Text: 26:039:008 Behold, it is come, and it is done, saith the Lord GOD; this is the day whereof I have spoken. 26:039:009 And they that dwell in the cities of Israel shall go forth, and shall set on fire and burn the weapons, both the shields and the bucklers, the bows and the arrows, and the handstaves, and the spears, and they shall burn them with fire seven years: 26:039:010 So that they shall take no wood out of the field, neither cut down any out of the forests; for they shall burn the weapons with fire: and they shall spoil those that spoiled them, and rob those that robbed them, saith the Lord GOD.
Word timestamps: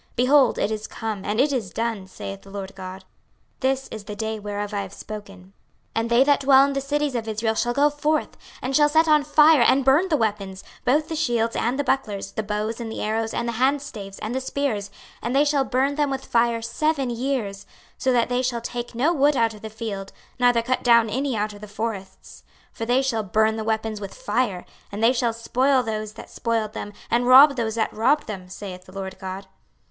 26:039:008 0.15 0.15
Behold, 0.15 0.57
it 0.57 0.71
is 0.71 0.87
come, 0.87 1.23
and 1.23 1.39
it 1.39 1.53
is 1.53 1.69
done, 1.69 2.07
saith 2.07 2.41
the 2.41 2.49
Lord 2.49 2.73
GOD; 2.73 3.05
this 3.59 3.87
is 3.89 4.05
the 4.05 4.15
day 4.15 4.39
whereof 4.39 4.73
I 4.73 4.81
have 4.81 4.93
spoken. 4.95 5.53
26:039:009 5.95 5.97
And 5.97 6.09
they 6.09 6.23
that 6.23 6.39
dwell 6.39 6.65
in 6.65 6.73
the 6.73 6.81
cities 6.81 7.13
of 7.13 7.27
Israel 7.27 7.53
shall 7.53 7.75
go 7.75 7.91
forth, 7.91 8.35
and 8.63 8.75
shall 8.75 8.89
set 8.89 9.07
on 9.07 9.23
fire 9.23 9.61
and 9.61 9.85
burn 9.85 10.09
the 10.09 10.17
weapons, 10.17 10.63
both 10.85 11.07
the 11.07 11.15
shields 11.15 11.55
and 11.55 11.77
the 11.77 11.83
bucklers, 11.83 12.31
the 12.31 12.41
bows 12.41 12.79
and 12.79 12.91
the 12.91 12.99
arrows, 13.03 13.31
and 13.31 13.47
the 13.47 13.51
handstaves, 13.61 14.17
and 14.23 14.33
the 14.33 14.41
spears, 14.41 14.89
and 15.21 15.35
they 15.35 15.45
shall 15.45 15.63
burn 15.63 15.93
them 15.93 16.09
with 16.09 16.25
fire 16.25 16.63
seven 16.63 17.11
years: 17.11 17.57
26:039:010 17.57 17.65
So 17.99 18.11
that 18.13 18.29
they 18.29 18.41
shall 18.41 18.61
take 18.61 18.95
no 18.95 19.13
wood 19.13 19.37
out 19.37 19.53
of 19.53 19.61
the 19.61 19.69
field, 19.69 20.11
neither 20.39 20.63
cut 20.63 20.83
down 20.83 21.11
any 21.11 21.37
out 21.37 21.53
of 21.53 21.61
the 21.61 21.67
forests; 21.67 22.41
for 22.73 22.87
they 22.87 23.03
shall 23.03 23.21
burn 23.21 23.55
the 23.55 23.63
weapons 23.63 24.01
with 24.01 24.15
fire: 24.15 24.65
and 24.91 25.03
they 25.03 25.13
shall 25.13 25.31
spoil 25.31 25.83
those 25.83 26.13
that 26.13 26.31
spoiled 26.31 26.73
them, 26.73 26.91
and 27.11 27.27
rob 27.27 27.55
those 27.55 27.75
that 27.75 27.93
robbed 27.93 28.25
them, 28.25 28.49
saith 28.49 28.85
the 28.85 28.91
Lord 28.91 29.19
GOD. 29.19 29.45